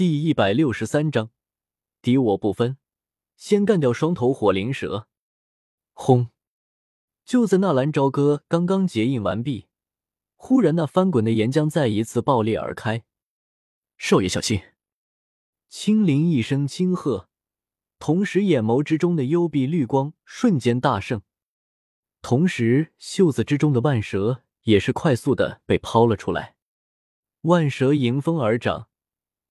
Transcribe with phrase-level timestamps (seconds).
[0.00, 1.28] 第一百六十三章，
[2.00, 2.78] 敌我不分，
[3.36, 5.06] 先干掉双头火灵蛇。
[5.92, 6.30] 轰！
[7.26, 9.68] 就在纳兰朝歌刚刚结印完毕，
[10.36, 13.04] 忽然那翻滚的岩浆再一次爆裂而开。
[13.98, 14.62] 少爷小心！
[15.68, 17.28] 青灵一声轻喝，
[17.98, 21.20] 同时眼眸之中的幽闭绿光瞬间大盛，
[22.22, 26.56] 同时袖子之中的万蛇也是快速的被抛了出来。
[27.42, 28.88] 万蛇迎风而长，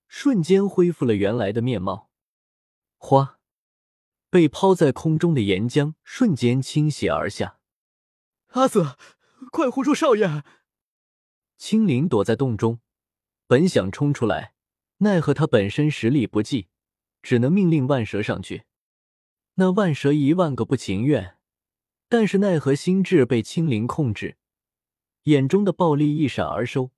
[0.10, 2.10] 瞬间恢复了原来的面貌。
[2.98, 3.40] 花，
[4.30, 7.60] 被抛在空中的岩浆瞬间倾泻而下。
[8.48, 8.98] 阿泽，
[9.52, 10.44] 快护住少爷！
[11.58, 12.80] 青灵躲在洞中，
[13.46, 14.56] 本想冲出来，
[14.98, 16.68] 奈何他本身实力不济，
[17.22, 18.64] 只能命令万蛇上去。
[19.56, 21.38] 那万蛇一万个不情愿，
[22.08, 24.38] 但是奈何心智被青灵控制，
[25.24, 26.92] 眼中的暴力一闪而收。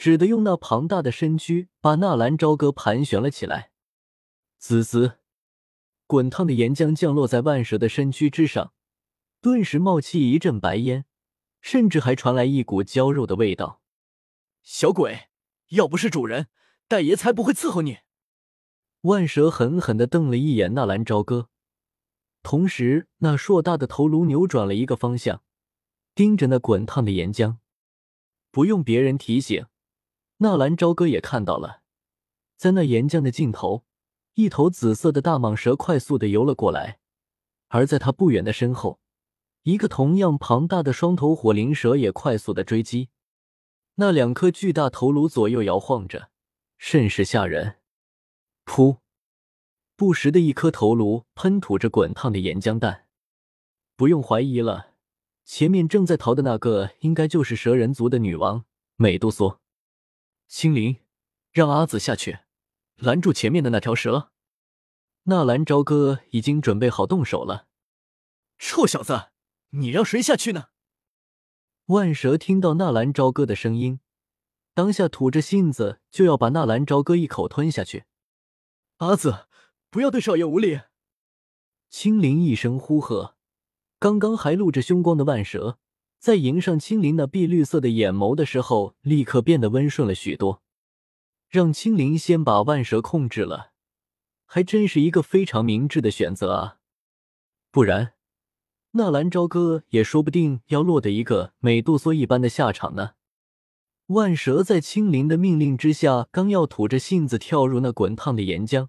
[0.00, 3.70] 只得用那庞大的身躯把纳兰朝歌盘旋了起来。
[4.56, 5.18] 滋滋，
[6.06, 8.72] 滚烫的岩浆降落在万蛇的身躯之上，
[9.42, 11.04] 顿时冒起一阵白烟，
[11.60, 13.82] 甚至还传来一股焦肉的味道。
[14.62, 15.28] 小鬼，
[15.68, 16.46] 要不是主人，
[16.88, 17.98] 戴爷才不会伺候你。
[19.02, 21.50] 万蛇狠狠地瞪了一眼纳兰朝歌，
[22.42, 25.42] 同时那硕大的头颅扭转了一个方向，
[26.14, 27.58] 盯着那滚烫的岩浆。
[28.50, 29.66] 不用别人提醒。
[30.42, 31.82] 纳兰朝歌也看到了，
[32.56, 33.84] 在那岩浆的尽头，
[34.34, 36.98] 一头紫色的大蟒蛇快速的游了过来，
[37.68, 39.00] 而在它不远的身后，
[39.64, 43.10] 一个同样庞大的双头火灵蛇也快速的追击。
[43.96, 46.30] 那两颗巨大头颅左右摇晃着，
[46.78, 47.76] 甚是吓人。
[48.64, 48.96] 噗！
[49.94, 53.04] 不时的一颗头颅喷吐着滚烫的岩浆弹。
[53.94, 54.94] 不用怀疑了，
[55.44, 58.64] 前面正在逃的那个，应该就是蛇人族的女王
[58.96, 59.60] 美杜莎。
[60.50, 60.96] 青灵，
[61.52, 62.40] 让阿紫下去，
[62.96, 64.32] 拦住前面的那条蛇。
[65.22, 67.68] 纳兰朝歌已经准备好动手了。
[68.58, 69.30] 臭小子，
[69.70, 70.70] 你让谁下去呢？
[71.86, 74.00] 万蛇听到纳兰朝歌的声音，
[74.74, 78.06] 当下吐着信子就要把纳兰朝歌一口吞下去。
[78.96, 79.46] 阿紫，
[79.88, 80.80] 不要对少爷无礼！
[81.88, 83.36] 青灵一声呼喝，
[84.00, 85.78] 刚刚还露着凶光的万蛇。
[86.20, 90.62] 在迎上青灵那碧绿色的眼眸的时候，立刻变得温顺了许多。
[91.48, 93.72] 让青灵先把万蛇控制了，
[94.44, 96.76] 还真是一个非常明智的选择啊！
[97.70, 98.12] 不然，
[98.90, 103.12] 纳兰朝歌也说不定要落得一个美杜莎一般的下场呢。
[104.08, 108.88] 万蛇在青灵的命令之下，刚要吐着信子跳入那滚烫的岩浆，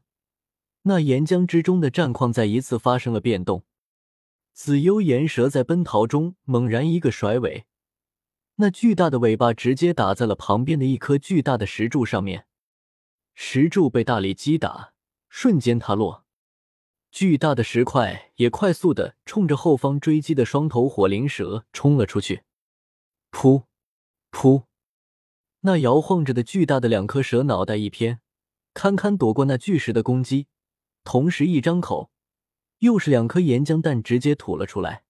[0.81, 3.64] 那岩浆之中的战况再一次发生了变动。
[4.54, 7.66] 紫幽岩蛇在奔逃中猛然一个甩尾，
[8.56, 12.46] 那巨大的尾巴直接打在了旁边的一颗巨大的石柱上面，
[13.34, 14.94] 石柱被大力击打，
[15.30, 16.26] 瞬间塌落。
[17.12, 22.44] 巨大的石块也快速的冲着后方追击的双头火灵蛇冲了出去。
[23.32, 23.64] 噗，
[24.32, 24.66] 噗，
[25.62, 28.22] 那摇晃着的巨大的两颗蛇脑袋一偏，
[28.74, 30.48] 堪堪躲过那巨石的攻击，
[31.04, 32.11] 同时一张口。
[32.81, 35.03] 又是两颗岩浆弹直接吐了出来，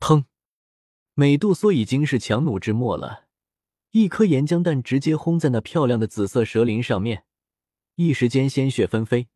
[0.00, 0.24] 砰！
[1.12, 3.26] 美杜莎已经是强弩之末了，
[3.90, 7.24] 一颗岩浆弹直接轰在那漂亮的紫色蛇鳞上面，
[7.96, 9.28] 一时间鲜血纷飞。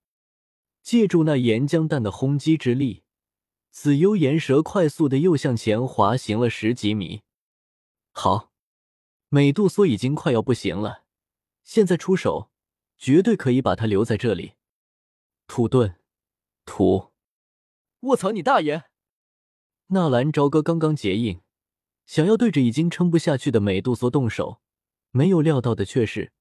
[0.82, 3.04] 借助那岩浆弹的轰击之力，
[3.70, 7.20] 紫幽岩蛇快速的又向前滑行了十几米。
[8.12, 8.50] 好，
[9.28, 11.04] 美杜莎已经快要不行了，
[11.62, 12.50] 现在出手
[12.96, 14.54] 绝对可以把它留在这里。
[15.46, 15.96] 土遁，
[16.64, 17.11] 土。
[18.02, 18.82] 卧槽你大爷！
[19.88, 21.40] 纳兰朝歌刚刚结印，
[22.04, 24.60] 想要对着已经撑不下去的美杜莎动手，
[25.12, 26.32] 没有料到的却是，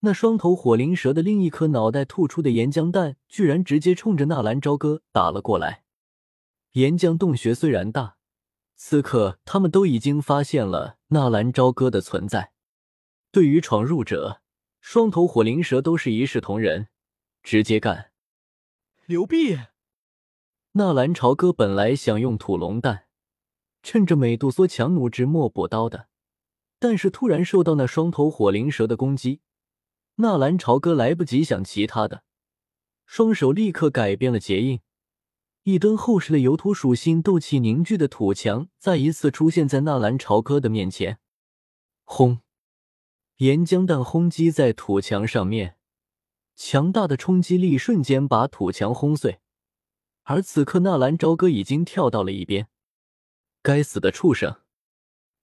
[0.00, 5.84] 那双头火灵蛇的另一颗脑袋吐出的岩浆弹，居然直接冲着纳兰朝歌打了过来。
[6.72, 8.16] 岩浆洞穴虽然大，
[8.74, 12.50] 此刻他们都已经发现了纳兰朝歌的存在。
[13.30, 14.42] 对于闯入者，
[14.80, 16.88] 双头火灵蛇都是一视同仁，
[17.44, 18.10] 直接干。
[19.04, 19.56] 刘辟。
[20.78, 23.06] 纳兰朝歌本来想用土龙弹，
[23.82, 26.08] 趁着美杜莎强弩之末补刀的，
[26.78, 29.40] 但是突然受到那双头火灵蛇的攻击，
[30.16, 32.24] 纳兰朝歌来不及想其他的，
[33.06, 34.80] 双手立刻改变了结印，
[35.62, 41.18] 一吨厚实的油土属性斗气凝聚的土墙再一次出现在纳兰朝歌的面前。
[42.04, 42.40] 轰！
[43.38, 45.78] 岩浆弹轰击在土墙上面，
[46.54, 49.40] 强大的冲击力瞬间把土墙轰碎。
[50.28, 52.68] 而此刻，纳兰朝歌已经跳到了一边。
[53.62, 54.60] 该死的畜生，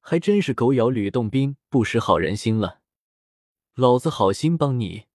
[0.01, 2.81] 还真是狗咬吕洞宾，不识好人心了。
[3.75, 5.05] 老子好心帮你，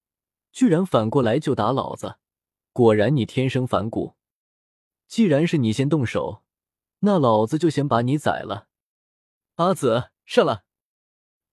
[0.53, 2.17] 居然反过来就打老子！
[2.73, 4.15] 果然你天生反骨。
[5.07, 6.43] 既然是你先动手，
[7.01, 8.69] 那老子就先把你宰了。
[9.57, 10.65] 阿紫，上了！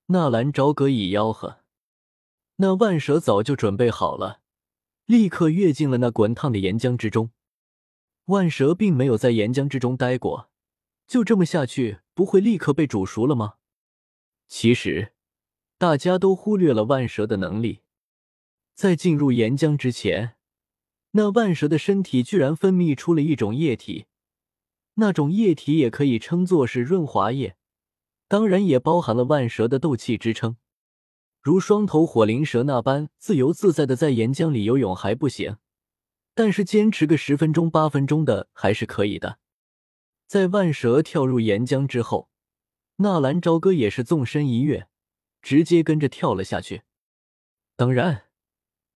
[0.06, 1.60] 纳兰朝歌一吆喝，
[2.56, 4.40] 那万蛇早就准备好了，
[5.06, 7.32] 立刻跃进了那滚烫的岩浆之中。
[8.26, 10.50] 万蛇并没有在岩浆之中待过，
[11.08, 13.56] 就这么下去，不会立刻被煮熟了吗？
[14.48, 15.14] 其实，
[15.78, 17.82] 大家都忽略了万蛇的能力，
[18.74, 20.36] 在进入岩浆之前。
[21.12, 24.08] 那万蛇的身体居然分泌出了一种液体，
[24.96, 27.56] 那种液体也可以称作是润滑液，
[28.28, 30.58] 当然也包含了万蛇的斗气支撑。
[31.42, 35.58] 如双头火灵蛇那般自由自在的在岩浆里游泳还不行，
[36.36, 39.40] 但是坚持个十分钟八分钟的还是可以的。
[40.28, 42.30] 在万蛇跳入岩浆之后，
[42.98, 44.88] 纳兰朝歌也是纵身一跃，
[45.42, 46.84] 直接跟着跳了下去。
[47.76, 48.22] 当然。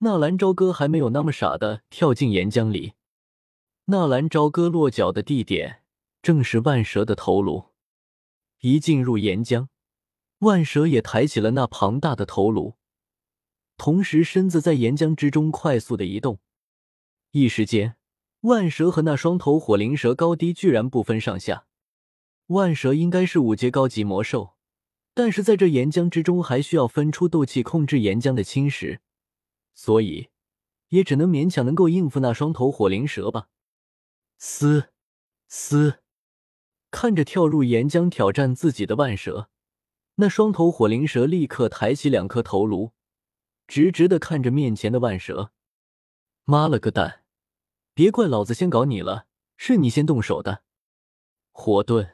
[0.02, 2.94] 纳兰朝歌还没有那么傻的跳进岩浆里。
[3.88, 5.84] 纳兰朝歌落脚的地点
[6.22, 7.74] 正是万蛇的头颅。
[8.62, 9.68] 一进入岩浆，
[10.38, 12.76] 万蛇也抬起了那庞大的头颅，
[13.76, 16.40] 同时身子在岩浆之中快速的移动。
[17.32, 17.96] 一时间，
[18.42, 21.68] 万蛇和那双头火灵蛇高低居然不分上下。
[22.48, 24.56] 万蛇应该是五阶高级魔兽，
[25.14, 29.00] 但是在这岩浆之中还需要分出斗气控制岩浆的侵蚀。
[29.76, 30.30] 所以，
[30.88, 33.50] 也只能勉强能够应付那双头火灵蛇吧。
[34.40, 34.90] 嘶
[35.48, 36.00] 嘶，
[36.90, 39.50] 看着跳入岩浆挑战自己的万蛇，
[40.16, 42.94] 那双头火灵蛇立刻抬起两颗头颅，
[43.68, 45.52] 直直的看着面前的万蛇。
[46.46, 47.19] 妈了个蛋！
[48.00, 49.26] 别怪老子先搞你了，
[49.58, 50.64] 是你先动手的。
[51.52, 52.12] 火遁，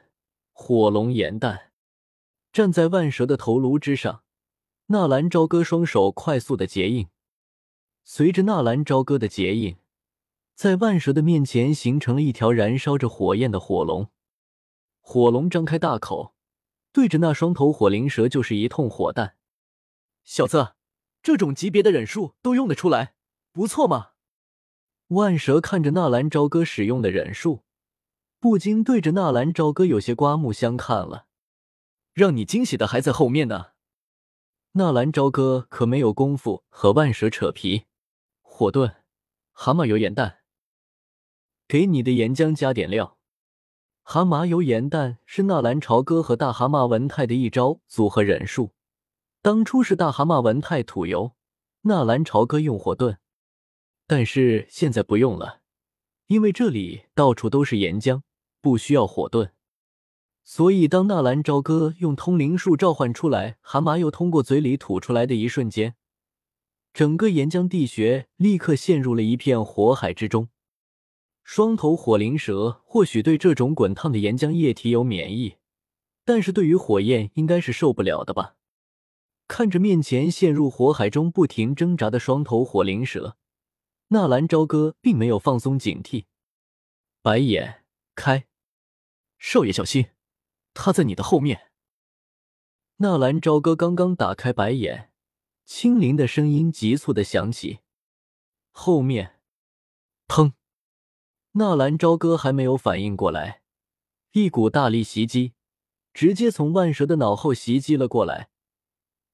[0.50, 1.70] 火龙炎弹，
[2.52, 4.24] 站在万蛇的头颅之上，
[4.86, 7.06] 纳兰朝歌双手快速的结印。
[8.02, 9.76] 随着纳兰朝歌的结印，
[10.56, 14.10] 在万蛇的面前形成了一条燃烧着火焰的火龙。
[15.00, 16.34] 火龙张开大口，
[16.90, 19.36] 对着那双头火灵蛇就是一通火弹。
[20.24, 20.72] 小子，
[21.22, 23.14] 这种级别的忍术都用得出来，
[23.52, 24.14] 不错嘛！
[25.08, 27.62] 万蛇看着纳兰朝歌使用的忍术，
[28.40, 31.26] 不禁对着纳兰朝歌有些刮目相看了。
[32.12, 33.66] 让你惊喜的还在后面呢。
[34.72, 37.84] 纳兰朝歌可没有功夫和万蛇扯皮。
[38.42, 38.96] 火遁，
[39.52, 40.38] 蛤蟆油盐弹，
[41.68, 43.16] 给你的岩浆加点料。
[44.02, 48.72] 蛤蟆油盐弹是纳兰朝歌和大蛤蟆文泰的一招组合忍术。
[49.40, 51.36] 当初是大蛤蟆文泰吐油，
[51.82, 53.18] 纳兰朝歌用火遁，
[54.06, 55.60] 但是现在不用了，
[56.28, 58.22] 因为这里到处都是岩浆，
[58.60, 59.50] 不需要火遁。
[60.44, 65.96] 所以当纳兰朝歌用通灵术召唤出来蛤蟆又通过嘴里吐出来的一瞬间。
[66.94, 70.48] 整个岩浆地穴立刻陷入了一片火海之中。
[71.42, 75.56] 双头火灵蛇或许对这种滚烫的岩浆液体有免疫，
[76.24, 78.54] 但是对于火焰应该是受不了的吧？
[79.48, 83.36] 看着面前陷入火海中不停挣扎的双头火灵蛇，
[84.08, 86.26] 纳兰朝歌并没有放松警惕。
[87.22, 88.46] 白眼开，
[89.38, 90.10] 少爷小心，
[90.74, 91.72] 他在你的后面。
[92.98, 95.12] 纳兰朝歌刚刚打开白眼。
[95.64, 97.80] 青灵的声音急促的响起，
[98.70, 99.40] 后面，
[100.28, 100.52] 砰！
[101.54, 103.62] 纳兰朝歌还没有反应过来，
[104.30, 105.54] 一股大力袭击
[106.14, 108.50] 直接从万蛇的脑后袭击了过来。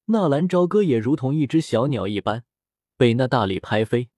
[0.05, 2.45] 纳兰朝歌也如同一只小鸟一般，
[2.97, 4.09] 被那大力拍飞，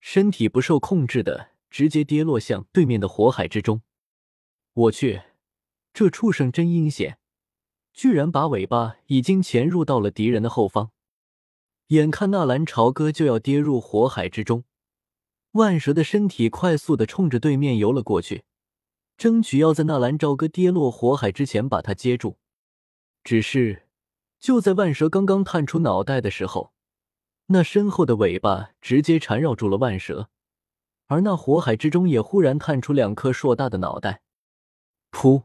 [0.00, 3.82] 身体不受控制的直接跌落向对面的火海之中。
[4.72, 5.22] 我去，
[5.92, 7.18] 这畜生真阴险，
[7.92, 10.90] 居然把尾巴已经潜入到了敌人的后方。
[11.88, 14.64] 眼看纳兰朝歌就要跌入火海之中，
[15.52, 18.44] 万蛇的身体快速的冲着对面游了过去，
[19.16, 22.38] 争取要在纳兰朝歌跌落火海之前把他接住。
[23.24, 23.84] 只是
[24.38, 26.72] 就在万蛇刚刚探出脑袋的时候，
[27.48, 30.28] 那身后的尾巴直接缠绕住了万蛇，
[31.06, 34.20] 而那火海之中也忽然探出两颗硕大的脑袋，
[35.12, 35.44] 噗！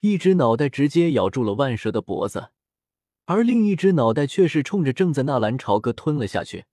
[0.00, 2.50] 一只脑袋直接咬住了万蛇的脖子。
[3.26, 6.66] 而另一只脑袋却是冲着正在纳兰朝歌吞了下去。